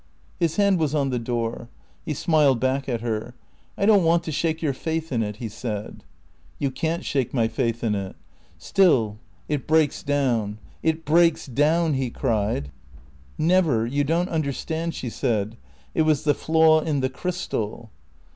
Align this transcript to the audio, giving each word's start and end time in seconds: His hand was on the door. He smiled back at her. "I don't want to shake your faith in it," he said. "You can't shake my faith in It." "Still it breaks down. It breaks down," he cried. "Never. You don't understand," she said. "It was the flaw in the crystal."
His 0.39 0.55
hand 0.55 0.79
was 0.79 0.95
on 0.95 1.11
the 1.11 1.19
door. 1.19 1.69
He 2.03 2.15
smiled 2.15 2.59
back 2.59 2.89
at 2.89 3.01
her. 3.01 3.35
"I 3.77 3.85
don't 3.85 4.03
want 4.03 4.23
to 4.23 4.31
shake 4.31 4.59
your 4.59 4.73
faith 4.73 5.11
in 5.11 5.21
it," 5.21 5.35
he 5.35 5.47
said. 5.47 6.03
"You 6.57 6.71
can't 6.71 7.05
shake 7.05 7.35
my 7.35 7.47
faith 7.47 7.83
in 7.83 7.93
It." 7.93 8.15
"Still 8.57 9.19
it 9.47 9.67
breaks 9.67 10.01
down. 10.01 10.57
It 10.81 11.05
breaks 11.05 11.45
down," 11.45 11.93
he 11.93 12.09
cried. 12.09 12.71
"Never. 13.37 13.85
You 13.85 14.03
don't 14.03 14.29
understand," 14.29 14.95
she 14.95 15.11
said. 15.11 15.55
"It 15.93 16.01
was 16.01 16.23
the 16.23 16.33
flaw 16.33 16.79
in 16.79 17.01
the 17.01 17.07
crystal." 17.09 17.91